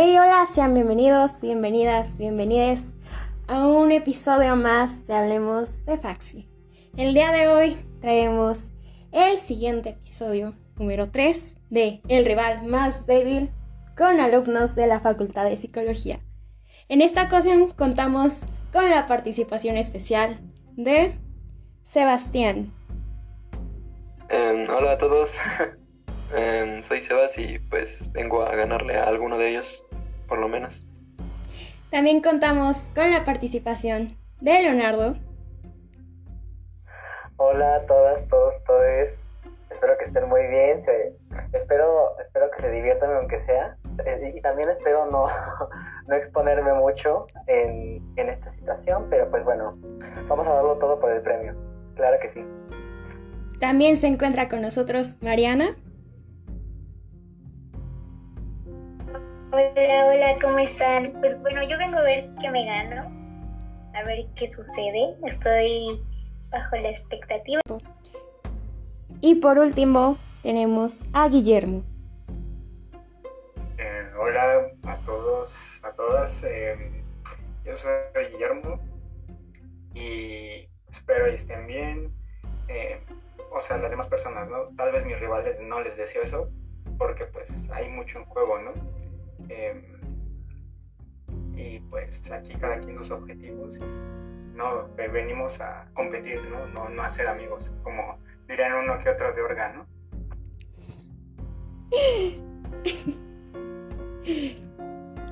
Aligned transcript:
Hey, 0.00 0.16
hola, 0.16 0.46
sean 0.46 0.74
bienvenidos, 0.74 1.40
bienvenidas, 1.42 2.18
bienvenides 2.18 2.94
a 3.48 3.66
un 3.66 3.90
episodio 3.90 4.54
más 4.54 5.08
de 5.08 5.14
Hablemos 5.14 5.84
de 5.86 5.98
Faxi. 5.98 6.48
El 6.96 7.14
día 7.14 7.32
de 7.32 7.48
hoy 7.48 7.76
traemos 8.00 8.70
el 9.10 9.38
siguiente 9.38 9.88
episodio, 9.88 10.54
número 10.76 11.10
3, 11.10 11.56
de 11.70 12.00
El 12.06 12.24
rival 12.26 12.62
más 12.68 13.06
débil, 13.06 13.50
con 13.96 14.20
alumnos 14.20 14.76
de 14.76 14.86
la 14.86 15.00
Facultad 15.00 15.50
de 15.50 15.56
Psicología. 15.56 16.20
En 16.88 17.02
esta 17.02 17.24
ocasión 17.24 17.70
contamos 17.70 18.46
con 18.72 18.88
la 18.88 19.08
participación 19.08 19.76
especial 19.76 20.38
de 20.76 21.18
Sebastián. 21.82 22.72
Em, 24.28 24.64
hola 24.70 24.92
a 24.92 24.98
todos, 24.98 25.38
Em, 26.30 26.82
soy 26.82 27.00
Sebas 27.00 27.38
y 27.38 27.58
pues 27.58 28.12
vengo 28.12 28.42
a 28.42 28.54
ganarle 28.54 28.96
a 28.98 29.04
alguno 29.04 29.38
de 29.38 29.48
ellos, 29.48 29.84
por 30.28 30.38
lo 30.38 30.48
menos. 30.48 30.80
También 31.90 32.20
contamos 32.22 32.90
con 32.94 33.10
la 33.10 33.24
participación 33.24 34.16
de 34.40 34.62
Leonardo. 34.62 35.16
Hola 37.36 37.76
a 37.76 37.86
todas, 37.86 38.26
todos, 38.28 38.62
todos. 38.64 39.12
Espero 39.70 39.96
que 39.98 40.04
estén 40.04 40.28
muy 40.28 40.46
bien. 40.46 40.80
se- 40.80 41.14
espero, 41.52 42.18
espero 42.20 42.50
que 42.50 42.62
se 42.62 42.70
diviertan 42.70 43.12
aunque 43.14 43.40
sea. 43.40 43.76
Eh, 44.04 44.32
Y 44.36 44.40
también 44.40 44.68
espero 44.70 45.06
no, 45.10 45.26
no 46.06 46.14
exponerme 46.14 46.72
mucho 46.74 47.26
en, 47.46 48.00
en 48.16 48.28
esta 48.28 48.50
situación, 48.50 49.06
pero 49.10 49.30
pues 49.30 49.44
bueno, 49.44 49.78
vamos 50.28 50.46
a 50.46 50.54
darlo 50.54 50.78
todo 50.78 50.98
por 51.00 51.10
el 51.12 51.22
premio. 51.22 51.54
Claro 51.94 52.18
que 52.20 52.28
sí. 52.28 52.44
También 53.60 53.96
se 53.96 54.06
encuentra 54.08 54.48
con 54.48 54.60
nosotros 54.62 55.16
Mariana. 55.20 55.74
Hola, 59.50 60.06
hola, 60.06 60.36
¿cómo 60.40 60.58
están? 60.58 61.12
Pues 61.20 61.40
bueno, 61.40 61.62
yo 61.66 61.78
vengo 61.78 61.98
a 61.98 62.02
ver 62.02 62.24
qué 62.40 62.50
me 62.50 62.66
gano, 62.66 63.10
a 63.94 64.02
ver 64.04 64.26
qué 64.36 64.50
sucede. 64.50 65.16
Estoy 65.26 66.02
bajo 66.50 66.76
la 66.76 66.90
expectativa. 66.90 67.60
Y 69.20 69.36
por 69.36 69.58
último 69.58 70.18
tenemos 70.42 71.04
a 71.12 71.28
Guillermo. 71.28 71.82
Eh, 73.78 74.10
hola 74.20 74.68
a 74.84 74.96
todos, 74.98 75.80
a 75.82 75.92
todas. 75.92 76.44
eh, 76.44 77.02
yo 77.64 77.76
soy 77.76 77.92
Guillermo 78.32 78.78
y 79.94 80.68
espero 80.90 81.30
y 81.30 81.34
estén 81.34 81.66
bien. 81.66 82.12
eh, 82.68 83.00
o 83.50 83.60
sea, 83.60 83.78
las 83.78 83.90
demás 83.90 84.08
personas, 84.08 84.48
¿no? 84.48 84.68
Tal 84.76 84.92
vez 84.92 85.04
mis 85.06 85.18
rivales 85.18 85.60
no 85.62 85.80
les 85.80 85.96
deseo 85.96 86.22
eso 86.22 86.50
porque 86.98 87.26
pues 87.26 87.70
hay 87.70 87.88
mucho 87.88 88.18
en 88.18 88.24
juego, 88.26 88.58
¿no? 88.58 88.72
Eh, 89.48 89.82
y 91.56 91.80
pues 91.80 92.30
aquí 92.30 92.54
cada 92.54 92.78
quien 92.80 92.96
sus 92.98 93.10
objetivos. 93.10 93.74
No 94.54 94.88
venimos 94.96 95.60
a 95.60 95.88
competir, 95.94 96.42
¿no? 96.44 96.66
No, 96.68 96.88
no 96.88 97.02
a 97.02 97.08
ser 97.08 97.28
amigos, 97.28 97.72
como 97.82 98.18
dirían 98.48 98.74
uno 98.74 98.98
que 99.02 99.10
otro 99.10 99.32
de 99.32 99.42
órgano. 99.42 99.86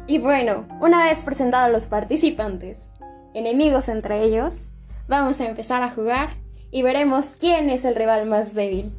Y 0.09 0.19
bueno, 0.19 0.69
una 0.81 1.05
vez 1.05 1.25
presentados 1.25 1.73
los 1.73 1.89
participantes, 1.89 2.95
enemigos 3.35 3.89
entre 3.89 4.23
ellos, 4.23 4.71
vamos 5.09 5.41
a 5.41 5.49
empezar 5.49 5.83
a 5.83 5.91
jugar 5.91 6.31
y 6.71 6.83
veremos 6.83 7.37
quién 7.41 7.71
es 7.71 7.85
el 7.85 7.97
rival 7.97 8.27
más 8.27 8.55
débil. 8.55 8.93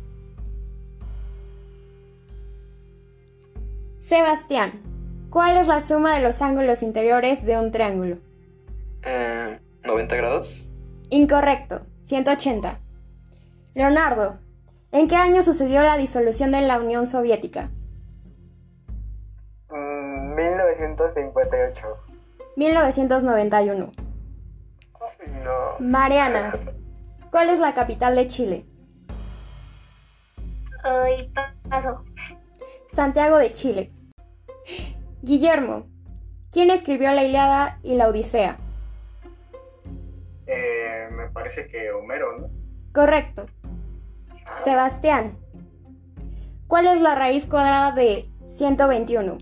Sebastián, 3.99 4.81
¿cuál 5.29 5.57
es 5.57 5.67
la 5.67 5.81
suma 5.81 6.15
de 6.15 6.21
los 6.21 6.41
ángulos 6.41 6.83
interiores 6.83 7.45
de 7.45 7.57
un 7.57 7.71
triángulo? 7.71 8.17
Eh, 9.03 9.59
90 9.83 10.15
grados. 10.15 10.65
Incorrecto, 11.09 11.81
180. 12.03 12.79
Leonardo, 13.73 14.39
¿en 14.91 15.07
qué 15.07 15.15
año 15.15 15.43
sucedió 15.43 15.81
la 15.83 15.97
disolución 15.97 16.51
de 16.51 16.61
la 16.61 16.79
Unión 16.79 17.07
Soviética? 17.07 17.69
Mm, 19.69 20.35
1958. 20.35 21.87
1991. 22.55 23.91
Ay, 24.99 25.31
no. 25.43 25.79
Mariana, 25.79 26.59
¿cuál 27.31 27.49
es 27.49 27.59
la 27.59 27.73
capital 27.73 28.15
de 28.15 28.27
Chile? 28.27 28.65
Hoy 30.83 31.31
paso. 31.69 32.03
Santiago 32.87 33.37
de 33.37 33.51
Chile. 33.51 33.91
Guillermo, 35.27 35.87
¿quién 36.53 36.71
escribió 36.71 37.11
la 37.11 37.25
Ilíada 37.25 37.79
y 37.83 37.95
la 37.95 38.07
Odisea? 38.07 38.57
Eh, 40.45 41.09
me 41.11 41.27
parece 41.27 41.67
que 41.67 41.91
Homero, 41.91 42.39
¿no? 42.39 42.49
Correcto. 42.93 43.45
Sebastián, 44.55 45.37
¿cuál 46.67 46.87
es 46.87 47.01
la 47.01 47.13
raíz 47.15 47.45
cuadrada 47.45 47.91
de 47.91 48.29
121? 48.45 49.37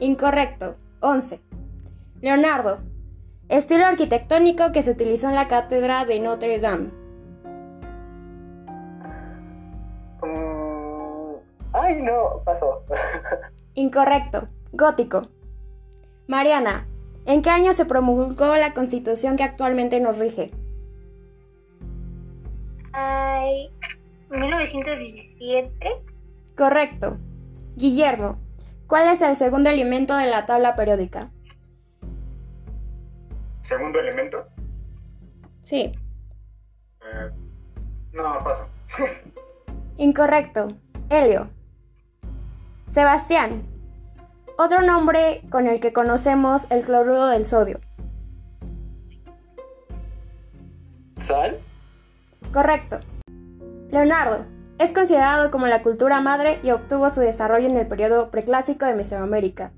Incorrecto. 0.00 0.76
11. 0.98 1.40
Leonardo, 2.20 2.80
estilo 3.48 3.86
arquitectónico 3.86 4.72
que 4.72 4.82
se 4.82 4.90
utilizó 4.90 5.28
en 5.28 5.36
la 5.36 5.46
cátedra 5.46 6.04
de 6.04 6.18
Notre 6.18 6.58
Dame. 6.58 6.97
Ay, 11.88 12.02
no, 12.02 12.42
pasó. 12.44 12.84
Incorrecto. 13.74 14.48
Gótico. 14.72 15.28
Mariana, 16.26 16.86
¿en 17.24 17.40
qué 17.42 17.50
año 17.50 17.72
se 17.72 17.86
promulgó 17.86 18.56
la 18.56 18.72
constitución 18.72 19.36
que 19.36 19.44
actualmente 19.44 19.98
nos 19.98 20.18
rige? 20.18 20.50
Ay, 22.92 23.72
1917. 24.30 25.72
Correcto. 26.56 27.18
Guillermo, 27.76 28.38
¿cuál 28.86 29.08
es 29.08 29.22
el 29.22 29.36
segundo 29.36 29.70
elemento 29.70 30.16
de 30.16 30.26
la 30.26 30.44
tabla 30.44 30.76
periódica? 30.76 31.30
Segundo 33.62 34.00
elemento. 34.00 34.46
Sí. 35.62 35.94
Eh, 37.00 37.30
no, 38.12 38.44
paso. 38.44 38.68
Incorrecto. 39.96 40.68
Helio. 41.08 41.57
Sebastián. 42.88 43.62
Otro 44.56 44.80
nombre 44.80 45.42
con 45.50 45.66
el 45.66 45.78
que 45.78 45.92
conocemos 45.92 46.66
el 46.70 46.82
cloruro 46.82 47.26
del 47.26 47.44
sodio. 47.44 47.80
¿Sal? 51.18 51.58
Correcto. 52.52 52.98
Leonardo. 53.90 54.46
Es 54.78 54.92
considerado 54.92 55.50
como 55.50 55.66
la 55.66 55.82
cultura 55.82 56.20
madre 56.20 56.60
y 56.62 56.70
obtuvo 56.70 57.10
su 57.10 57.20
desarrollo 57.20 57.66
en 57.66 57.76
el 57.76 57.86
periodo 57.86 58.30
preclásico 58.30 58.86
de 58.86 58.94
Mesoamérica. 58.94 59.72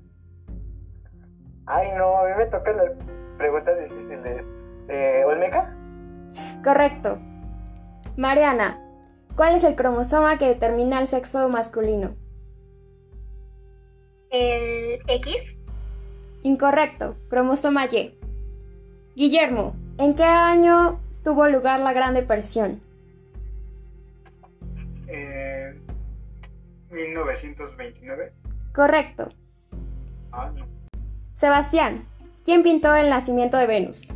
Ay, 1.65 1.89
no, 1.97 2.17
a 2.17 2.25
mí 2.25 2.31
me 2.37 2.45
tocan 2.45 2.77
las 2.77 2.91
preguntas 3.37 3.75
difíciles. 3.77 4.45
Eh, 4.87 5.23
¿Olmeca? 5.25 5.75
Correcto. 6.63 7.19
Mariana. 8.15 8.79
¿Cuál 9.35 9.55
es 9.55 9.63
el 9.63 9.75
cromosoma 9.75 10.37
que 10.37 10.47
determina 10.47 10.99
el 10.99 11.07
sexo 11.07 11.49
masculino? 11.49 12.15
El 14.31 15.01
X. 15.07 15.35
Incorrecto. 16.41 17.17
Cromosoma 17.29 17.85
Y. 17.85 18.17
Guillermo. 19.15 19.75
¿En 19.97 20.15
qué 20.15 20.23
año 20.23 21.01
tuvo 21.23 21.47
lugar 21.49 21.81
la 21.81 21.91
Gran 21.91 22.13
Depresión? 22.13 22.81
Eh, 25.07 25.77
1929. 26.89 28.33
Correcto. 28.73 29.27
Ah, 30.31 30.49
no. 30.55 30.65
Sebastián. 31.33 32.07
¿Quién 32.45 32.63
pintó 32.63 32.95
el 32.95 33.09
nacimiento 33.09 33.57
de 33.57 33.67
Venus? 33.67 34.13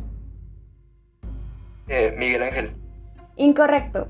Eh, 1.88 2.16
Miguel 2.18 2.42
Ángel. 2.42 2.70
Incorrecto. 3.36 4.08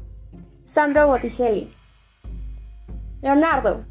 Sandro 0.64 1.08
Botticelli. 1.08 1.68
Leonardo. 3.22 3.84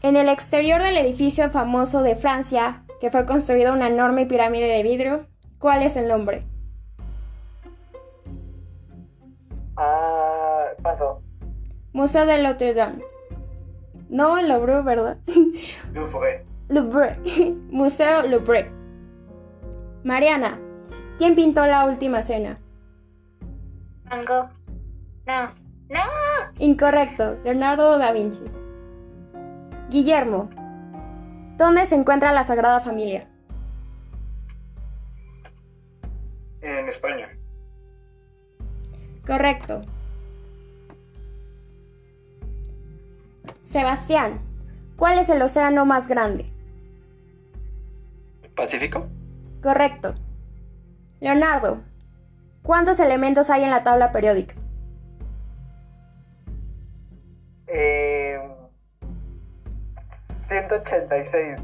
En 0.00 0.16
el 0.16 0.28
exterior 0.28 0.80
del 0.80 0.96
edificio 0.96 1.50
famoso 1.50 2.02
de 2.02 2.14
Francia, 2.14 2.84
que 3.00 3.10
fue 3.10 3.26
construida 3.26 3.72
una 3.72 3.88
enorme 3.88 4.26
pirámide 4.26 4.68
de 4.68 4.82
vidrio, 4.84 5.26
¿cuál 5.58 5.82
es 5.82 5.96
el 5.96 6.06
nombre? 6.06 6.44
Ah, 9.76 10.66
pasó. 10.82 11.20
Museo 11.92 12.26
de 12.26 12.40
Notre 12.40 12.74
Dame. 12.74 13.02
No, 14.08 14.38
el 14.38 14.48
Louvre, 14.48 14.82
¿verdad? 14.82 15.18
Louvre. 15.92 16.46
Louvre. 16.68 17.18
Museo 17.70 18.26
Louvre. 18.28 18.70
Mariana, 20.04 20.60
¿quién 21.18 21.34
pintó 21.34 21.66
la 21.66 21.86
última 21.86 22.22
cena? 22.22 22.60
Van 24.04 24.24
Gogh. 24.24 24.48
No. 25.26 25.46
No. 25.88 26.00
Incorrecto, 26.58 27.36
Leonardo 27.42 27.98
da 27.98 28.12
Vinci. 28.12 28.57
Guillermo, 29.88 30.50
¿dónde 31.56 31.86
se 31.86 31.94
encuentra 31.94 32.32
la 32.32 32.44
Sagrada 32.44 32.80
Familia? 32.80 33.26
En 36.60 36.88
España. 36.88 37.30
Correcto. 39.26 39.80
Sebastián, 43.62 44.40
¿cuál 44.96 45.18
es 45.18 45.30
el 45.30 45.40
océano 45.40 45.86
más 45.86 46.06
grande? 46.06 46.44
¿Pacífico? 48.54 49.08
Correcto. 49.62 50.14
Leonardo, 51.20 51.82
¿cuántos 52.62 53.00
elementos 53.00 53.48
hay 53.48 53.64
en 53.64 53.70
la 53.70 53.82
tabla 53.82 54.12
periódica? 54.12 54.54
186. 60.48 61.60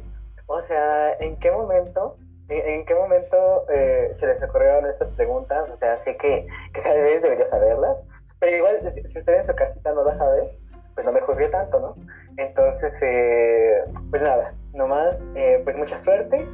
O 0.47 0.61
sea, 0.61 1.13
¿en 1.19 1.37
qué 1.37 1.51
momento 1.51 2.17
¿En, 2.47 2.85
qué 2.85 2.93
momento 2.93 3.65
eh, 3.71 4.11
se 4.13 4.27
les 4.27 4.41
ocurrieron 4.43 4.85
estas 4.85 5.09
preguntas? 5.09 5.67
O 5.71 5.77
sea, 5.77 5.97
sé 5.97 6.15
que, 6.15 6.45
que 6.73 6.81
tal 6.81 7.01
vez 7.01 7.23
debería 7.23 7.47
saberlas, 7.47 8.05
pero 8.39 8.57
igual, 8.57 8.79
si, 8.93 9.01
si 9.07 9.17
usted 9.17 9.37
en 9.37 9.45
su 9.45 9.55
casita 9.55 9.91
no 9.93 10.03
las 10.03 10.19
sabe, 10.19 10.55
pues 10.93 11.05
no 11.05 11.11
me 11.11 11.21
juzgue 11.21 11.49
tanto, 11.49 11.79
¿no? 11.79 11.95
Entonces, 12.37 12.97
eh, 13.01 13.83
pues 14.09 14.21
nada, 14.21 14.53
nomás, 14.73 15.27
eh, 15.35 15.61
pues 15.63 15.75
mucha 15.77 15.97
suerte 15.97 16.47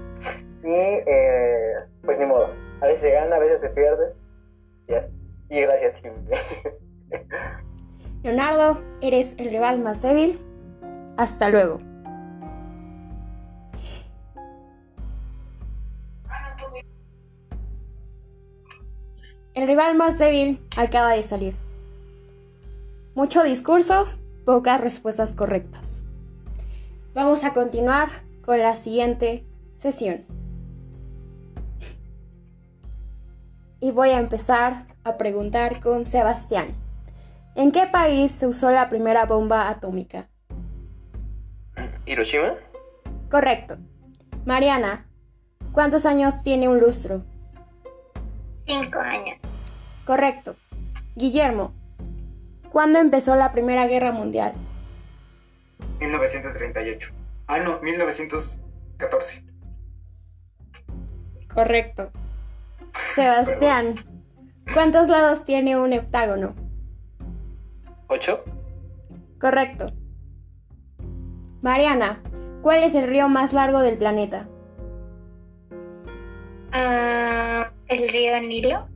y 0.64 0.74
eh, 0.74 1.76
pues 2.04 2.20
ni 2.20 2.26
modo. 2.26 2.50
A 2.82 2.88
veces 2.88 3.02
se 3.02 3.12
gana, 3.12 3.36
a 3.36 3.40
veces 3.40 3.62
se 3.62 3.70
pierde. 3.70 4.14
Y, 4.88 4.96
así. 4.96 5.12
Y 5.52 5.62
gracias, 5.62 5.98
Jimmy. 5.98 6.16
Leonardo, 8.24 8.82
eres 9.02 9.36
el 9.38 9.50
rival 9.50 9.80
más 9.80 10.02
débil. 10.02 10.40
Hasta 11.18 11.50
luego. 11.50 11.80
El 19.54 19.68
rival 19.68 19.98
más 19.98 20.18
débil 20.18 20.66
acaba 20.78 21.12
de 21.12 21.24
salir. 21.24 21.56
Mucho 23.14 23.44
discurso, 23.44 24.08
pocas 24.46 24.80
respuestas 24.80 25.34
correctas. 25.34 26.06
Vamos 27.14 27.44
a 27.44 27.54
continuar 27.54 28.08
con 28.42 28.60
la 28.60 28.74
siguiente 28.74 29.46
sesión. 29.76 30.22
Y 33.82 33.92
voy 33.92 34.12
a 34.12 34.20
empezar 34.20 34.86
a 35.04 35.18
preguntar 35.18 35.80
con 35.80 36.06
Sebastián. 36.06 36.76
¿En 37.56 37.72
qué 37.72 37.88
país 37.88 38.32
se 38.32 38.48
usó 38.48 38.72
la 38.72 38.90
primera 38.90 39.26
bomba 39.26 39.70
atómica? 39.70 40.30
¿Hiroshima? 42.06 42.54
Correcto. 43.30 43.78
Mariana, 44.46 45.08
¿cuántos 45.72 46.06
años 46.06 46.44
tiene 46.44 46.68
un 46.68 46.80
lustro? 46.80 47.24
Cinco 48.66 49.00
años. 49.00 49.54
Correcto. 50.06 50.56
Guillermo, 51.16 51.74
¿cuándo 52.72 53.00
empezó 53.00 53.36
la 53.36 53.52
Primera 53.52 53.88
Guerra 53.88 54.12
Mundial? 54.12 54.54
1938. 56.00 57.12
Ah, 57.48 57.60
no, 57.60 57.82
1914. 57.82 59.44
Correcto. 61.54 62.12
Sebastián, 62.94 63.90
¿cuántos 64.74 65.10
lados 65.10 65.46
tiene 65.46 65.78
un 65.78 65.94
heptágono? 65.94 66.56
¿Ocho? 68.08 68.44
Correcto. 69.40 69.92
Mariana, 71.62 72.22
¿cuál 72.62 72.84
es 72.84 72.96
el 72.96 73.08
río 73.08 73.30
más 73.30 73.54
largo 73.54 73.80
del 73.80 73.98
planeta? 73.98 74.48
Ah, 76.72 77.72
¿El 77.88 78.10
río 78.10 78.40
Nilo? 78.42 78.88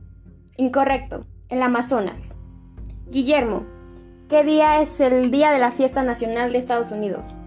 Incorrecto, 0.56 1.26
el 1.48 1.62
Amazonas. 1.62 2.38
Guillermo, 3.08 3.66
¿qué 4.28 4.42
día 4.42 4.80
es 4.80 5.00
el 5.00 5.30
día 5.30 5.52
de 5.52 5.58
la 5.58 5.70
fiesta 5.70 6.02
nacional 6.02 6.52
de 6.52 6.58
Estados 6.58 6.90
Unidos? 6.92 7.38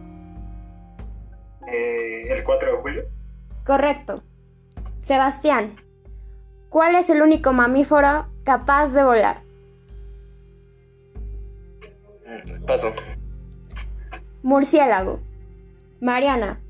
Eh, 1.67 2.31
el 2.31 2.43
4 2.43 2.71
de 2.71 2.81
julio. 2.81 3.03
Correcto. 3.65 4.23
Sebastián, 4.99 5.75
¿cuál 6.69 6.95
es 6.95 7.09
el 7.09 7.21
único 7.21 7.53
mamífero 7.53 8.27
capaz 8.43 8.89
de 8.89 9.03
volar? 9.03 9.43
Paso. 12.65 12.93
Murciélago. 14.43 15.19
Mariana, 15.99 16.61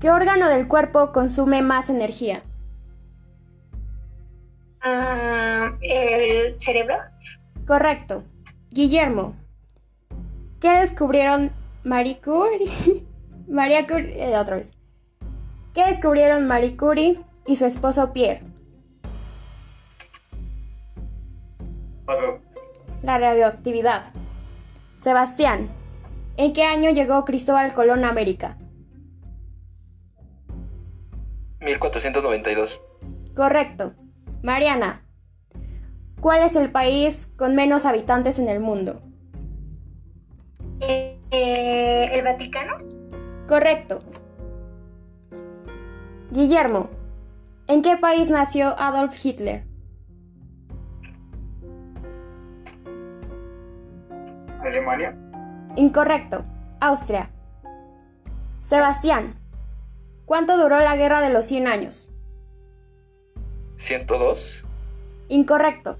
¿qué 0.00 0.10
órgano 0.10 0.48
del 0.48 0.66
cuerpo 0.66 1.12
consume 1.12 1.62
más 1.62 1.88
energía? 1.88 2.42
Ah, 4.80 5.76
¿El 5.80 6.60
cerebro? 6.60 6.96
Correcto. 7.66 8.24
Guillermo, 8.70 9.36
¿qué 10.60 10.70
descubrieron 10.80 11.52
Marie 11.84 12.20
Curie? 12.20 13.04
María 13.48 13.86
Curie, 13.86 14.30
eh, 14.30 14.36
otra 14.36 14.56
vez. 14.56 14.74
¿Qué 15.72 15.86
descubrieron 15.86 16.46
Marie 16.46 16.76
Curie 16.76 17.20
y 17.46 17.56
su 17.56 17.66
esposo 17.66 18.12
Pierre? 18.12 18.53
Paso. 22.04 22.40
La 23.02 23.18
radioactividad. 23.18 24.12
Sebastián, 24.96 25.68
¿en 26.36 26.52
qué 26.52 26.64
año 26.64 26.90
llegó 26.90 27.24
Cristóbal 27.24 27.72
Colón 27.72 28.04
a 28.04 28.10
América? 28.10 28.58
1492. 31.60 32.80
Correcto. 33.34 33.94
Mariana, 34.42 35.02
¿cuál 36.20 36.42
es 36.42 36.56
el 36.56 36.70
país 36.70 37.32
con 37.36 37.54
menos 37.54 37.86
habitantes 37.86 38.38
en 38.38 38.48
el 38.48 38.60
mundo? 38.60 39.00
Eh, 40.80 41.18
eh, 41.30 42.10
¿El 42.12 42.24
Vaticano? 42.24 42.78
Correcto. 43.48 44.00
Guillermo, 46.30 46.90
¿en 47.66 47.82
qué 47.82 47.96
país 47.96 48.28
nació 48.28 48.74
Adolf 48.78 49.24
Hitler? 49.24 49.64
Alemania. 54.74 55.16
Incorrecto. 55.76 56.42
Austria. 56.80 57.30
Sebastián. 58.60 59.38
¿Cuánto 60.26 60.56
duró 60.56 60.80
la 60.80 60.96
guerra 60.96 61.20
de 61.20 61.30
los 61.30 61.46
100 61.46 61.68
años? 61.68 62.10
102. 63.76 64.64
Incorrecto. 65.28 65.98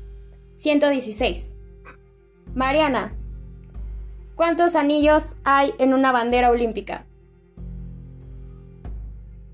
116. 0.54 1.56
Mariana. 2.54 3.14
¿Cuántos 4.34 4.74
anillos 4.74 5.36
hay 5.44 5.72
en 5.78 5.94
una 5.94 6.10
bandera 6.10 6.50
olímpica? 6.50 7.06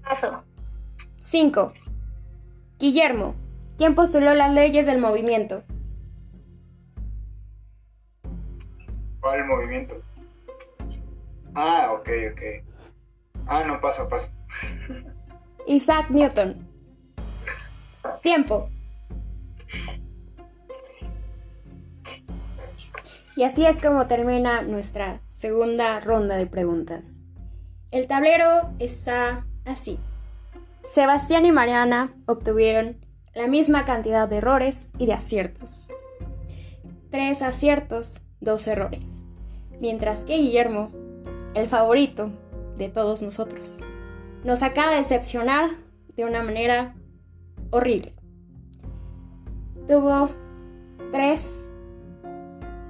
Paso. 0.03 0.45
5. 1.21 1.75
Guillermo. 2.79 3.35
¿Quién 3.77 3.95
postuló 3.95 4.33
las 4.35 4.55
leyes 4.55 4.87
del 4.87 4.99
movimiento? 4.99 5.63
¿Cuál 9.21 9.45
movimiento? 9.47 10.03
Ah, 11.55 11.93
ok, 11.93 12.09
ok. 12.33 12.43
Ah, 13.47 13.65
no, 13.67 13.81
paso, 13.81 14.09
paso. 14.09 14.29
Isaac 15.67 16.11
Newton. 16.11 16.69
Tiempo. 18.23 18.71
Y 23.37 23.45
así 23.45 23.65
es 23.65 23.81
como 23.81 24.07
termina 24.07 24.63
nuestra 24.63 25.21
segunda 25.29 26.01
ronda 26.01 26.37
de 26.37 26.47
preguntas. 26.47 27.27
El 27.91 28.07
tablero 28.07 28.71
está 28.79 29.47
así. 29.65 29.99
Sebastián 30.85 31.47
y 31.47 31.53
Mariana 31.53 32.15
obtuvieron 32.27 33.05
la 33.35 33.47
misma 33.47 33.85
cantidad 33.85 34.29
de 34.29 34.39
errores 34.39 34.93
y 34.99 35.07
de 35.07 35.15
aciertos. 35.15 35.89
Tres 37.11 37.43
aciertos, 37.43 38.23
dos 38.41 38.67
errores. 38.67 39.27
Mientras 39.81 40.25
que 40.25 40.37
Guillermo, 40.37 40.91
el 41.55 41.69
favorito 41.69 42.31
de 42.77 42.89
todos 42.89 43.23
nosotros, 43.23 43.81
nos 44.45 44.63
acaba 44.63 44.91
de 44.91 44.99
decepcionar 44.99 45.69
de 46.17 46.25
una 46.25 46.43
manera 46.43 46.95
horrible. 47.71 48.15
Tuvo 49.87 50.31
tres 51.13 51.73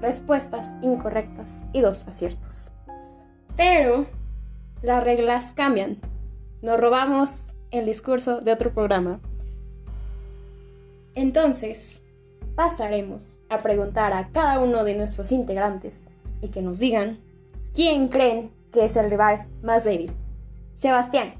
respuestas 0.01 0.77
incorrectas 0.83 1.67
y 1.73 1.81
dos 1.81 2.07
aciertos. 2.07 2.73
Pero 3.57 4.07
las 4.83 5.03
reglas 5.05 5.53
cambian. 5.53 5.99
Nos 6.63 6.81
robamos 6.81 7.55
el 7.71 7.87
discurso 7.87 8.41
de 8.41 8.53
otro 8.53 8.73
programa. 8.73 9.21
Entonces, 11.15 12.03
pasaremos 12.55 13.41
a 13.49 13.59
preguntar 13.59 14.13
a 14.13 14.29
cada 14.29 14.59
uno 14.61 14.85
de 14.85 14.95
nuestros 14.95 15.33
integrantes 15.33 16.09
y 16.41 16.49
que 16.49 16.63
nos 16.63 16.79
digan 16.79 17.19
quién 17.75 18.09
creen 18.09 18.53
que 18.73 18.85
es 18.85 18.97
el 18.97 19.11
rival 19.11 19.47
más 19.63 19.85
débil. 19.85 20.13
Sebastián. 20.75 21.35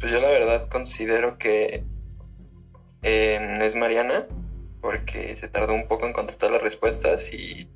Pues 0.00 0.12
yo 0.12 0.20
la 0.20 0.28
verdad 0.28 0.68
considero 0.68 1.38
que 1.38 1.84
eh, 3.02 3.58
es 3.62 3.74
Mariana, 3.74 4.26
porque 4.80 5.36
se 5.36 5.48
tardó 5.48 5.74
un 5.74 5.88
poco 5.88 6.06
en 6.06 6.12
contestar 6.12 6.50
las 6.50 6.62
respuestas 6.62 7.32
y, 7.32 7.68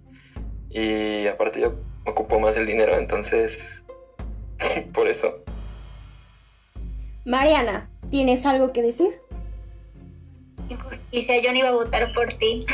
y 0.71 1.26
aparte 1.26 1.61
yo 1.61 1.75
ocupo 2.06 2.40
más 2.40 2.56
el 2.56 2.66
dinero, 2.66 2.97
entonces 2.97 3.85
por 4.94 5.09
eso. 5.09 5.44
Mariana, 7.25 7.90
¿tienes 8.11 8.47
algo 8.47 8.73
que 8.73 8.82
decir? 8.82 9.21
Injusticia, 10.73 11.41
yo 11.41 11.52
no 11.52 11.59
iba 11.59 11.69
a 11.69 11.73
votar 11.73 12.12
por 12.12 12.33
ti. 12.33 12.64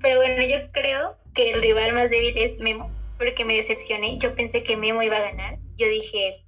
Pero 0.00 0.16
bueno, 0.16 0.42
yo 0.44 0.70
creo 0.72 1.14
que 1.34 1.52
el 1.52 1.62
rival 1.62 1.94
más 1.94 2.10
débil 2.10 2.36
es 2.36 2.60
Memo, 2.60 2.90
porque 3.16 3.44
me 3.44 3.54
decepcioné. 3.54 4.18
Yo 4.18 4.34
pensé 4.34 4.62
que 4.62 4.76
Memo 4.76 5.02
iba 5.02 5.16
a 5.16 5.22
ganar. 5.22 5.58
Yo 5.76 5.88
dije, 5.88 6.44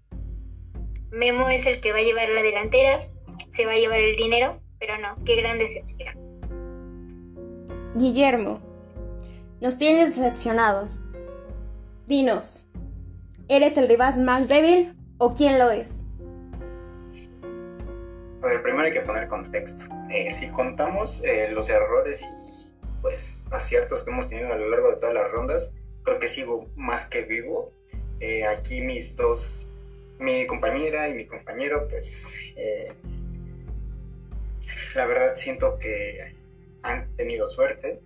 Memo 1.11 1.49
es 1.49 1.67
el 1.67 1.81
que 1.81 1.93
va 1.93 1.99
a 1.99 2.03
llevar 2.03 2.29
la 2.29 2.43
delantera, 2.43 3.01
se 3.51 3.65
va 3.65 3.73
a 3.73 3.77
llevar 3.77 4.01
el 4.01 4.17
dinero, 4.17 4.61
pero 4.79 4.99
no, 4.99 5.17
qué 5.25 5.37
gran 5.37 5.59
decepción. 5.59 6.15
Guillermo, 7.95 8.61
nos 9.61 9.79
tienes 9.79 10.17
decepcionados. 10.17 11.01
Dinos, 12.07 12.67
¿eres 13.49 13.79
el 13.79 13.89
rival 13.89 14.19
más 14.23 14.49
débil 14.49 14.95
o 15.19 15.33
quién 15.33 15.59
lo 15.59 15.71
es? 15.71 16.06
A 18.47 18.49
ver, 18.49 18.63
primero 18.63 18.85
hay 18.85 18.93
que 18.93 19.01
poner 19.01 19.27
contexto. 19.27 19.87
Eh, 20.09 20.33
si 20.33 20.51
contamos 20.51 21.21
eh, 21.25 21.49
los 21.51 21.69
errores 21.69 22.23
y 22.23 23.03
pues 23.03 23.45
aciertos 23.51 24.05
que 24.05 24.11
hemos 24.13 24.29
tenido 24.29 24.53
a 24.53 24.57
lo 24.57 24.69
largo 24.69 24.91
de 24.93 24.99
todas 24.99 25.13
las 25.13 25.29
rondas, 25.33 25.75
creo 26.05 26.21
que 26.21 26.29
sigo 26.29 26.71
más 26.77 27.09
que 27.09 27.23
vivo. 27.23 27.73
Eh, 28.21 28.47
aquí 28.47 28.83
mis 28.83 29.17
dos, 29.17 29.67
mi 30.21 30.47
compañera 30.47 31.09
y 31.09 31.15
mi 31.15 31.27
compañero, 31.27 31.89
pues 31.89 32.39
eh, 32.55 32.87
la 34.95 35.07
verdad 35.07 35.35
siento 35.35 35.77
que 35.81 36.37
han 36.83 37.17
tenido 37.17 37.49
suerte. 37.49 38.01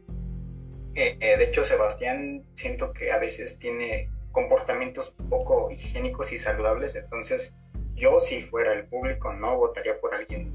Eh, 0.95 1.19
eh, 1.21 1.37
de 1.37 1.45
hecho, 1.45 1.65
Sebastián 1.65 2.47
siento 2.55 2.95
que 2.95 3.13
a 3.13 3.19
veces 3.19 3.59
tiene 3.59 4.09
comportamientos 4.33 5.15
poco 5.29 5.71
higiénicos 5.71 6.33
y 6.33 6.39
saludables, 6.39 6.97
entonces 6.97 7.55
yo 7.95 8.21
si 8.21 8.41
fuera 8.41 8.73
el 8.73 8.87
público 8.87 9.33
no 9.33 9.57
votaría 9.57 10.01
por 10.01 10.15
alguien, 10.15 10.53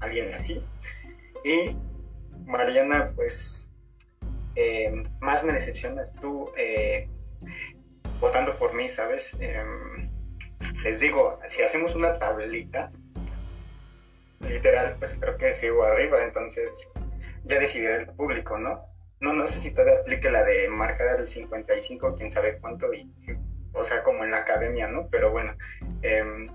alguien 0.00 0.34
así. 0.34 0.64
Y 1.44 1.76
Mariana, 2.46 3.12
pues 3.14 3.72
eh, 4.54 5.02
más 5.20 5.44
me 5.44 5.52
decepcionas 5.52 6.14
tú 6.14 6.50
eh, 6.56 7.08
votando 8.20 8.56
por 8.56 8.74
mí, 8.74 8.90
¿sabes? 8.90 9.36
Em, 9.40 10.10
les 10.82 11.00
digo, 11.00 11.38
si 11.48 11.62
hacemos 11.62 11.94
una 11.94 12.18
tablita, 12.18 12.92
literal, 14.40 14.96
pues 14.98 15.18
creo 15.20 15.36
que 15.36 15.52
sigo 15.52 15.84
arriba, 15.84 16.22
entonces 16.24 16.88
ya 17.44 17.58
decidirá 17.58 17.96
el 17.96 18.06
público, 18.06 18.58
¿no? 18.58 18.84
No, 19.20 19.32
no 19.32 19.46
sé 19.46 19.58
si 19.58 19.72
todavía 19.72 20.00
aplique 20.00 20.30
la 20.30 20.42
de 20.42 20.68
marcar 20.68 21.20
el 21.20 21.28
55, 21.28 22.14
quién 22.16 22.30
sabe 22.30 22.58
cuánto, 22.58 22.92
y, 22.92 23.12
o 23.72 23.84
sea, 23.84 24.02
como 24.02 24.24
en 24.24 24.30
la 24.30 24.38
academia, 24.38 24.88
¿no? 24.88 25.08
Pero 25.10 25.30
bueno, 25.30 25.56
em, 26.02 26.48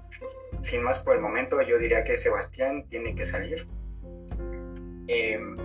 sin 0.62 0.84
más 0.84 1.00
por 1.00 1.16
el 1.16 1.22
momento, 1.22 1.62
yo 1.62 1.78
diría 1.78 2.04
que 2.04 2.18
Sebastián 2.18 2.86
tiene 2.90 3.16
que 3.16 3.26
salir. 3.26 3.68
Em, 5.08 5.56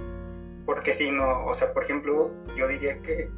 porque 0.66 0.92
si 0.92 1.10
no, 1.10 1.46
o 1.46 1.54
sea, 1.54 1.72
por 1.72 1.84
ejemplo, 1.84 2.32
yo 2.56 2.68
diría 2.68 3.02
que 3.02 3.28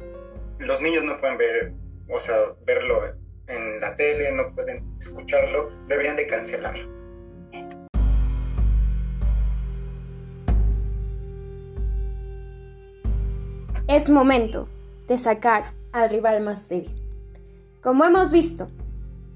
los 0.59 0.81
niños 0.81 1.03
no 1.03 1.19
pueden 1.19 1.37
ver, 1.37 1.73
o 2.09 2.19
sea, 2.19 2.35
verlo 2.65 3.03
en 3.47 3.79
la 3.79 3.95
tele, 3.95 4.31
no 4.31 4.53
pueden 4.53 4.95
escucharlo, 4.99 5.71
deberían 5.87 6.15
de 6.15 6.27
cancelarlo. 6.27 6.95
Es 13.87 14.09
momento 14.09 14.67
de 15.07 15.19
sacar 15.19 15.73
al 15.91 16.09
rival 16.09 16.41
más 16.41 16.67
débil. 16.67 17.04
Como 17.85 18.03
hemos 18.03 18.31
visto, 18.31 18.67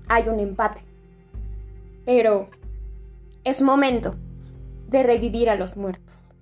hay 0.07 0.27
un 0.27 0.39
empate. 0.39 0.81
Pero 2.03 2.49
es 3.43 3.61
momento 3.61 4.15
de 4.87 5.03
revivir 5.03 5.51
a 5.51 5.55
los 5.55 5.77
muertos. 5.77 6.33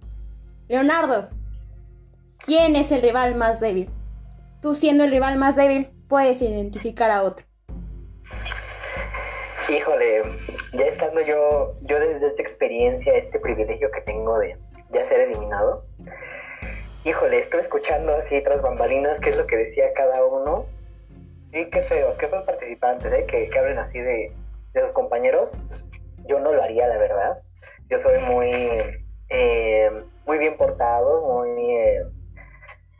Leonardo, 0.69 1.27
¿quién 2.37 2.77
es 2.77 2.93
el 2.93 3.01
rival 3.01 3.35
más 3.35 3.59
débil? 3.59 3.89
Tú 4.61 4.73
siendo 4.73 5.03
el 5.03 5.11
rival 5.11 5.35
más 5.35 5.57
débil, 5.57 5.89
puedes 6.07 6.41
identificar 6.41 7.11
a 7.11 7.23
otro. 7.23 7.45
Híjole, 9.67 10.23
ya 10.75 10.85
estando 10.85 11.19
yo, 11.19 11.73
yo 11.81 11.99
desde 11.99 12.25
esta 12.25 12.41
experiencia, 12.41 13.17
este 13.17 13.37
privilegio 13.37 13.91
que 13.91 13.99
tengo 13.99 14.39
de 14.39 14.57
ya 14.93 15.05
ser 15.05 15.19
eliminado, 15.19 15.85
híjole, 17.03 17.39
estoy 17.39 17.59
escuchando 17.59 18.15
así 18.15 18.41
tras 18.45 18.61
bambalinas 18.61 19.19
qué 19.19 19.31
es 19.31 19.35
lo 19.35 19.45
que 19.45 19.57
decía 19.57 19.91
cada 19.93 20.25
uno. 20.25 20.76
Y 21.57 21.71
qué 21.71 21.81
feos, 21.81 22.17
qué 22.19 22.27
feos 22.27 22.43
participantes, 22.43 23.11
¿eh? 23.11 23.25
que, 23.25 23.49
que 23.49 23.57
hablen 23.57 23.79
así 23.79 23.99
de, 23.99 24.31
de 24.73 24.81
sus 24.81 24.91
compañeros. 24.91 25.57
Yo 26.27 26.39
no 26.39 26.53
lo 26.53 26.61
haría, 26.61 26.87
la 26.87 26.99
verdad. 26.99 27.41
Yo 27.89 27.97
soy 27.97 28.19
muy, 28.19 28.69
eh, 29.29 30.03
muy 30.27 30.37
bien 30.37 30.55
portado, 30.55 31.21
muy, 31.21 31.71
eh, 31.73 32.05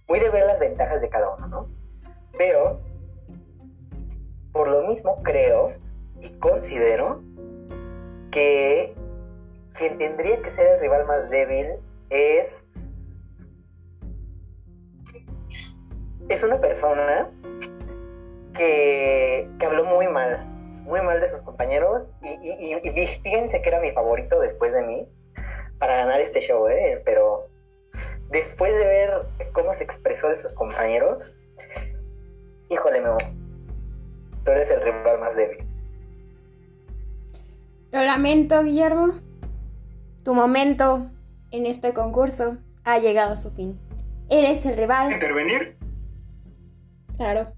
muy 0.07 0.19
de 0.19 0.29
ver 0.31 0.45
las 0.45 0.59
ventajas 0.59 1.01
de 1.01 1.09
cada 1.09 1.35
uno, 1.35 1.47
¿no? 1.47 1.69
Pero, 2.35 2.81
por 4.53 4.71
lo 4.71 4.87
mismo, 4.87 5.21
creo 5.21 5.73
y 6.19 6.29
considero 6.39 7.21
que 8.31 8.95
quien 9.73 9.99
tendría 9.99 10.41
que 10.41 10.49
ser 10.49 10.65
el 10.67 10.79
rival 10.79 11.05
más 11.05 11.29
débil 11.29 11.73
es 12.09 12.73
es 16.29 16.43
una 16.43 16.59
persona 16.59 17.29
que, 18.57 19.49
que 19.59 19.65
habló 19.65 19.85
muy 19.85 20.07
mal, 20.07 20.45
muy 20.83 21.01
mal 21.01 21.21
de 21.21 21.29
sus 21.29 21.41
compañeros 21.41 22.13
y, 22.21 22.27
y, 22.27 22.73
y, 22.83 23.01
y 23.01 23.07
fíjense 23.07 23.61
que 23.61 23.69
era 23.69 23.79
mi 23.79 23.91
favorito 23.91 24.39
después 24.39 24.73
de 24.73 24.83
mí 24.83 25.07
para 25.79 25.95
ganar 25.95 26.19
este 26.19 26.41
show, 26.41 26.67
¿eh? 26.67 27.01
pero 27.05 27.49
después 28.29 28.73
de 28.73 28.85
ver 28.85 29.11
cómo 29.53 29.73
se 29.73 29.83
expresó 29.83 30.29
de 30.29 30.35
sus 30.35 30.53
compañeros, 30.53 31.37
híjole, 32.69 33.01
Memo, 33.01 33.17
tú 34.43 34.51
eres 34.51 34.69
el 34.69 34.81
rival 34.81 35.19
más 35.19 35.35
débil. 35.35 35.65
Lo 37.91 38.03
lamento, 38.03 38.63
Guillermo. 38.63 39.13
Tu 40.23 40.33
momento 40.33 41.09
en 41.51 41.65
este 41.65 41.93
concurso 41.93 42.57
ha 42.83 42.99
llegado 42.99 43.33
a 43.33 43.37
su 43.37 43.51
fin. 43.51 43.79
Eres 44.29 44.65
el 44.65 44.75
rival. 44.75 45.11
¿Intervenir? 45.13 45.77
Claro. 47.15 47.56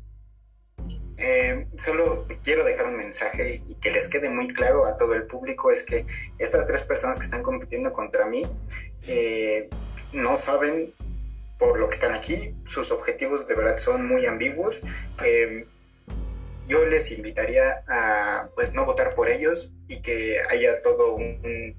Eh, 1.21 1.67
solo 1.75 2.25
quiero 2.43 2.63
dejar 2.63 2.87
un 2.87 2.95
mensaje 2.95 3.61
y 3.67 3.75
que 3.75 3.91
les 3.91 4.07
quede 4.07 4.29
muy 4.29 4.47
claro 4.47 4.85
a 4.85 4.95
todo 4.95 5.13
el 5.15 5.23
público 5.23 5.69
es 5.69 5.83
que 5.83 6.05
estas 6.37 6.65
tres 6.65 6.83
personas 6.83 7.17
que 7.17 7.25
están 7.25 7.43
compitiendo 7.43 7.91
contra 7.91 8.25
mí 8.25 8.47
eh, 9.07 9.69
no 10.13 10.37
saben 10.37 10.93
por 11.57 11.77
lo 11.77 11.89
que 11.89 11.95
están 11.95 12.15
aquí, 12.15 12.55
sus 12.65 12.89
objetivos 12.91 13.47
de 13.47 13.55
verdad 13.55 13.77
son 13.77 14.07
muy 14.07 14.25
ambiguos. 14.25 14.81
Eh, 15.25 15.67
yo 16.65 16.85
les 16.85 17.11
invitaría 17.11 17.83
a 17.87 18.49
pues 18.55 18.73
no 18.73 18.85
votar 18.85 19.13
por 19.13 19.27
ellos 19.27 19.73
y 19.89 20.01
que 20.01 20.39
haya 20.49 20.81
todo 20.81 21.15
un, 21.15 21.75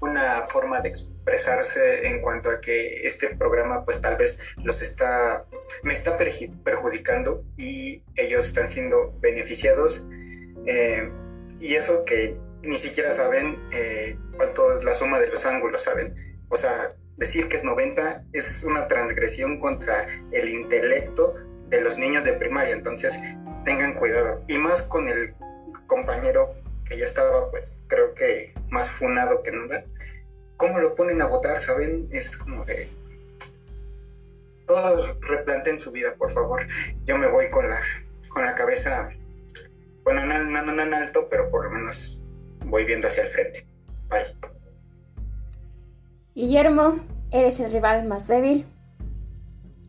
una 0.00 0.42
forma 0.42 0.80
de 0.80 0.90
expresarse 0.90 2.08
en 2.08 2.20
cuanto 2.20 2.50
a 2.50 2.60
que 2.60 3.06
este 3.06 3.34
programa 3.36 3.84
pues 3.84 4.00
tal 4.00 4.16
vez 4.16 4.38
los 4.62 4.82
está 4.82 5.44
me 5.82 5.92
está 5.92 6.16
perjudicando 6.16 7.44
y 7.56 8.02
ellos 8.16 8.46
están 8.46 8.70
siendo 8.70 9.14
beneficiados 9.20 10.06
eh, 10.66 11.10
y 11.60 11.74
eso 11.74 12.04
que 12.04 12.36
ni 12.62 12.76
siquiera 12.76 13.12
saben 13.12 13.58
eh, 13.72 14.18
cuánto 14.36 14.78
es 14.78 14.84
la 14.84 14.94
suma 14.94 15.18
de 15.18 15.28
los 15.28 15.44
ángulos 15.46 15.82
saben 15.82 16.14
o 16.48 16.56
sea 16.56 16.88
decir 17.16 17.48
que 17.48 17.56
es 17.56 17.64
90 17.64 18.24
es 18.32 18.64
una 18.64 18.88
transgresión 18.88 19.58
contra 19.58 20.06
el 20.32 20.48
intelecto 20.48 21.34
de 21.68 21.80
los 21.80 21.98
niños 21.98 22.24
de 22.24 22.32
primaria 22.32 22.74
entonces 22.74 23.18
tengan 23.64 23.94
cuidado 23.94 24.44
y 24.48 24.58
más 24.58 24.82
con 24.82 25.08
el 25.08 25.34
compañero 25.86 26.54
que 26.88 26.98
ya 26.98 27.04
estaba, 27.04 27.50
pues 27.50 27.82
creo 27.86 28.14
que 28.14 28.54
más 28.70 28.88
funado 28.90 29.42
que 29.42 29.52
nada. 29.52 29.84
¿Cómo 30.56 30.78
lo 30.78 30.94
ponen 30.94 31.20
a 31.22 31.26
votar? 31.26 31.60
¿Saben? 31.60 32.08
Es 32.10 32.36
como 32.36 32.64
de. 32.64 32.88
Todos 34.68 35.18
replanten 35.22 35.78
su 35.78 35.90
vida, 35.90 36.14
por 36.18 36.30
favor. 36.30 36.60
Yo 37.06 37.16
me 37.16 37.26
voy 37.26 37.50
con 37.50 37.68
la, 37.68 37.80
con 38.28 38.44
la 38.44 38.54
cabeza, 38.54 39.10
bueno, 40.04 40.26
no, 40.26 40.44
no, 40.44 40.62
no 40.62 40.82
en 40.82 40.94
alto, 40.94 41.26
pero 41.30 41.50
por 41.50 41.64
lo 41.64 41.70
menos 41.70 42.22
voy 42.66 42.84
viendo 42.84 43.08
hacia 43.08 43.24
el 43.24 43.30
frente. 43.30 43.66
Bye. 44.10 44.36
Guillermo, 46.34 46.96
eres 47.32 47.60
el 47.60 47.72
rival 47.72 48.06
más 48.06 48.28
débil. 48.28 48.66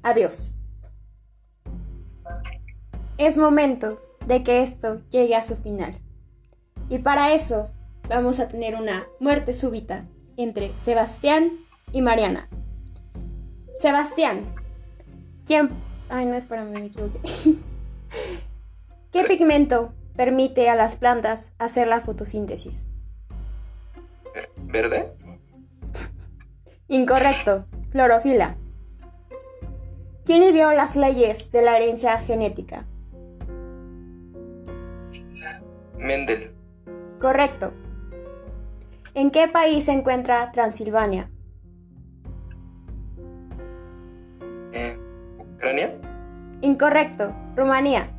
Adiós. 0.01 0.55
Es 3.17 3.37
momento 3.37 4.01
de 4.25 4.43
que 4.43 4.63
esto 4.63 5.01
llegue 5.09 5.35
a 5.35 5.43
su 5.43 5.57
final. 5.57 5.99
Y 6.87 6.99
para 6.99 7.33
eso 7.33 7.69
vamos 8.07 8.39
a 8.39 8.47
tener 8.47 8.75
una 8.75 9.05
muerte 9.19 9.53
súbita 9.53 10.05
entre 10.37 10.71
Sebastián 10.77 11.51
y 11.91 12.01
Mariana. 12.01 12.47
Sebastián, 13.75 14.55
¿quién... 15.49 15.69
Ay, 16.09 16.27
no, 16.27 16.35
espérame, 16.35 16.69
me 16.69 16.85
equivoqué. 16.85 17.19
¿Qué 19.11 19.23
pigmento 19.23 19.93
permite 20.15 20.69
a 20.69 20.75
las 20.75 20.97
plantas 20.97 21.53
hacer 21.57 21.87
la 21.87 22.01
fotosíntesis? 22.01 22.87
¿Verde? 24.61 25.11
Incorrecto, 26.87 27.65
clorofila. 27.91 28.57
¿Quién 30.23 30.43
ideó 30.43 30.71
las 30.73 30.95
leyes 30.95 31.51
de 31.51 31.63
la 31.63 31.77
herencia 31.77 32.19
genética? 32.19 32.85
Mendel. 35.97 36.51
Correcto. 37.19 37.73
¿En 39.15 39.31
qué 39.31 39.47
país 39.47 39.85
se 39.85 39.93
encuentra 39.93 40.51
Transilvania? 40.51 41.31
Eh, 44.71 45.08
¿Ucrania? 45.59 45.91
Incorrecto. 46.61 47.35
Rumanía. 47.57 48.09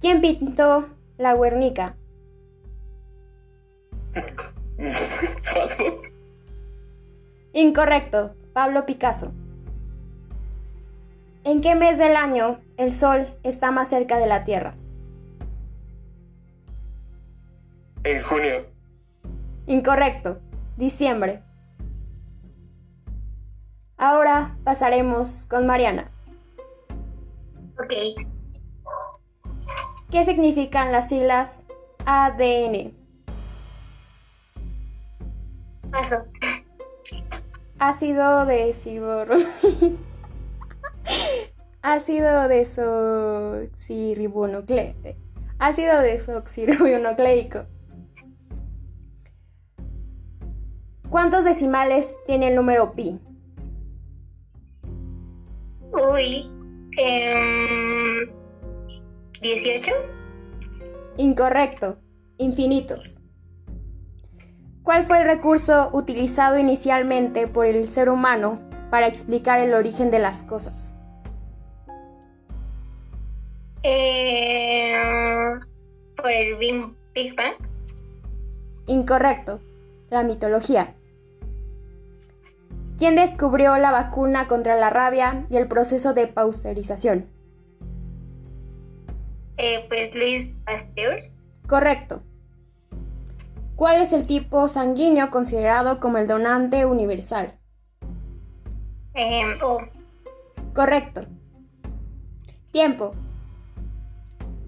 ¿Quién 0.00 0.20
pintó 0.20 0.90
la 1.16 1.34
Guernica? 1.34 1.96
Incorrecto. 7.54 8.34
Pablo 8.52 8.84
Picasso. 8.84 9.32
¿En 11.44 11.62
qué 11.62 11.74
mes 11.74 11.96
del 11.96 12.16
año 12.16 12.60
el 12.76 12.92
Sol 12.92 13.26
está 13.42 13.70
más 13.70 13.88
cerca 13.88 14.18
de 14.18 14.26
la 14.26 14.44
Tierra? 14.44 14.74
En 18.04 18.22
junio. 18.22 18.66
Incorrecto. 19.66 20.38
Diciembre. 20.76 21.42
Ahora 24.02 24.56
pasaremos 24.64 25.44
con 25.44 25.66
Mariana. 25.66 26.10
Ok. 27.78 27.92
¿Qué 30.10 30.24
significan 30.24 30.90
las 30.90 31.10
siglas 31.10 31.64
ADN? 32.06 32.94
Paso. 35.90 36.24
Ácido 37.78 38.46
desibor... 38.46 39.34
Ácido 41.82 42.48
desoxirribonucleico. 42.48 45.10
Ácido 45.58 46.00
desoxirribonucleico. 46.00 47.66
¿Cuántos 51.10 51.44
decimales 51.44 52.16
tiene 52.26 52.48
el 52.48 52.54
número 52.54 52.92
pi? 52.92 53.20
Uy. 56.20 56.50
em, 56.98 58.30
18. 59.40 59.90
Incorrecto. 61.16 61.98
Infinitos. 62.36 63.20
¿Cuál 64.82 65.04
fue 65.04 65.18
el 65.20 65.24
recurso 65.24 65.90
utilizado 65.92 66.58
inicialmente 66.58 67.46
por 67.46 67.64
el 67.66 67.88
ser 67.88 68.08
humano 68.08 68.60
para 68.90 69.06
explicar 69.06 69.60
el 69.60 69.72
origen 69.72 70.10
de 70.10 70.18
las 70.18 70.42
cosas? 70.42 70.96
Em, 73.82 75.60
por 76.16 76.30
el 76.30 76.56
Big 76.56 77.34
Bang. 77.34 77.54
Incorrecto. 78.86 79.60
La 80.10 80.22
mitología. 80.22 80.96
¿Quién 83.00 83.16
descubrió 83.16 83.78
la 83.78 83.92
vacuna 83.92 84.46
contra 84.46 84.76
la 84.76 84.90
rabia 84.90 85.46
y 85.48 85.56
el 85.56 85.66
proceso 85.68 86.12
de 86.12 86.26
pasteurización? 86.26 87.30
Eh, 89.56 89.86
pues 89.88 90.14
Luis 90.14 90.50
Pasteur. 90.66 91.30
Correcto. 91.66 92.22
¿Cuál 93.74 94.02
es 94.02 94.12
el 94.12 94.26
tipo 94.26 94.68
sanguíneo 94.68 95.30
considerado 95.30 95.98
como 95.98 96.18
el 96.18 96.26
donante 96.26 96.84
universal? 96.84 97.58
O. 99.62 99.80
Correcto. 100.74 101.22
Tiempo. 102.70 103.14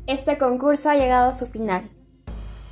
Este 0.07 0.39
concurso 0.39 0.89
ha 0.89 0.97
llegado 0.97 1.29
a 1.29 1.35
su 1.35 1.47
final. 1.47 1.91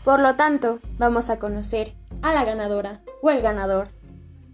Por 0.06 0.20
lo 0.20 0.36
tanto, 0.36 0.78
vamos 0.96 1.28
a 1.28 1.38
conocer 1.38 1.92
a 2.22 2.32
la 2.32 2.46
ganadora 2.46 3.02
o 3.20 3.28
el 3.28 3.42
ganador 3.42 3.99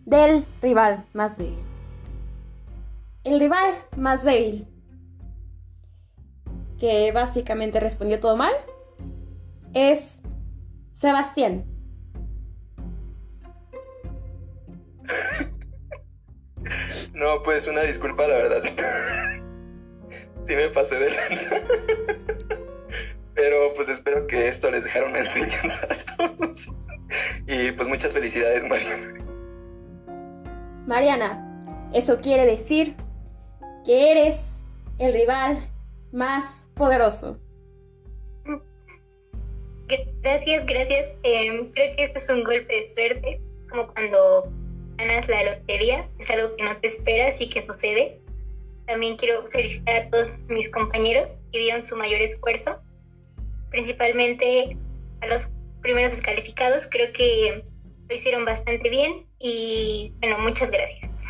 del 0.06 0.46
rival 0.62 1.04
más 1.12 1.36
débil. 1.36 1.58
El 3.24 3.40
rival 3.40 3.74
más 3.96 4.24
débil, 4.24 4.66
que 6.78 7.12
básicamente 7.12 7.80
respondió 7.80 8.18
todo 8.20 8.36
mal, 8.36 8.52
es 9.74 10.20
Sebastián. 10.92 11.66
No, 17.12 17.42
pues 17.44 17.66
una 17.66 17.80
disculpa, 17.80 18.26
la 18.26 18.34
verdad. 18.34 18.62
sí 20.46 20.54
me 20.54 20.68
pasé 20.68 20.96
de. 20.98 21.10
Pero 23.34 23.72
pues 23.74 23.88
espero 23.88 24.26
que 24.26 24.48
esto 24.48 24.70
les 24.70 24.84
dejara 24.84 25.06
una 25.06 25.20
enseñanza 25.20 25.88
a 25.90 26.16
todos. 26.16 26.74
Y 27.46 27.72
pues 27.72 27.88
muchas 27.88 28.12
felicidades, 28.12 28.68
Mariana. 28.68 29.25
Mariana, 30.86 31.90
eso 31.92 32.20
quiere 32.20 32.46
decir 32.46 32.94
que 33.84 34.12
eres 34.12 34.64
el 34.98 35.12
rival 35.12 35.68
más 36.12 36.70
poderoso. 36.74 37.40
Gracias, 40.22 40.64
gracias. 40.64 41.16
Em, 41.24 41.70
creo 41.72 41.96
que 41.96 42.04
este 42.04 42.18
es 42.18 42.28
un 42.28 42.44
golpe 42.44 42.74
de 42.74 42.88
suerte. 42.88 43.40
Es 43.58 43.66
como 43.66 43.92
cuando 43.92 44.52
ganas 44.96 45.28
la 45.28 45.42
lotería, 45.42 46.08
es 46.18 46.30
algo 46.30 46.56
que 46.56 46.64
no 46.64 46.76
te 46.76 46.88
esperas 46.88 47.40
y 47.40 47.48
que 47.48 47.62
sucede. 47.62 48.20
También 48.86 49.16
quiero 49.16 49.44
felicitar 49.48 49.96
a 49.96 50.10
todos 50.10 50.38
mis 50.48 50.70
compañeros 50.70 51.42
que 51.52 51.58
dieron 51.58 51.82
su 51.82 51.96
mayor 51.96 52.20
esfuerzo, 52.20 52.80
principalmente 53.70 54.76
a 55.20 55.26
los 55.26 55.48
primeros 55.82 56.12
descalificados, 56.12 56.88
creo 56.90 57.12
que 57.12 57.64
lo 58.08 58.14
hicieron 58.14 58.44
bastante 58.44 58.88
bien 58.88 59.25
y 59.38 60.14
bueno, 60.20 60.38
muchas 60.40 60.70
gracias. 60.70 61.20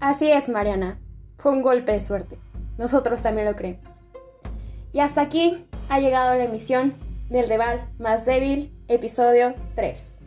Así 0.00 0.30
es, 0.30 0.48
Mariana. 0.48 0.98
Fue 1.36 1.52
un 1.52 1.62
golpe 1.62 1.92
de 1.92 2.00
suerte. 2.00 2.38
Nosotros 2.78 3.22
también 3.22 3.46
lo 3.46 3.56
creemos. 3.56 4.00
Y 4.92 5.00
hasta 5.00 5.20
aquí 5.20 5.66
ha 5.88 6.00
llegado 6.00 6.36
la 6.36 6.44
emisión 6.44 6.94
del 7.28 7.48
rival 7.48 7.88
más 7.98 8.24
débil, 8.24 8.74
episodio 8.88 9.54
3. 9.74 10.19